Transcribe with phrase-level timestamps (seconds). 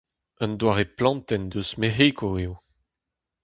[0.43, 2.53] Un doare plantenn eus Mec'hiko eo.